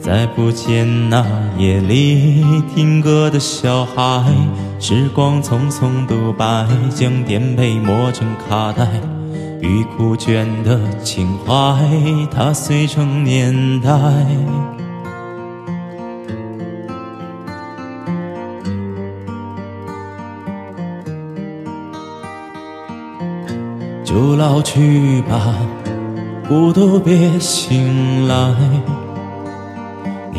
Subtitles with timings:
[0.00, 1.24] 再不见那
[1.58, 2.42] 夜里
[2.74, 4.24] 听歌的小孩。
[4.78, 8.88] 时光匆匆独白，将颠沛磨成卡带。
[9.60, 11.78] 欲枯卷的情怀，
[12.30, 13.90] 它碎成年代。
[24.02, 25.54] 就老去吧，
[26.48, 28.54] 孤独别醒来。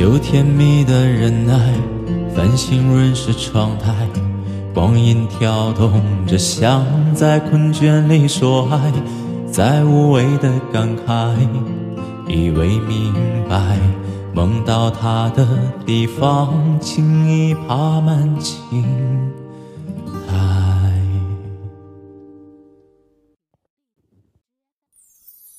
[0.00, 1.74] 就甜蜜的忍耐，
[2.34, 4.08] 繁星润湿窗台，
[4.72, 8.90] 光阴跳动着，像在困倦里说爱，
[9.52, 11.34] 在无谓的感慨，
[12.26, 13.12] 以为明
[13.46, 13.76] 白，
[14.32, 15.46] 梦到他的
[15.84, 16.50] 地方，
[16.80, 18.82] 轻易爬满青。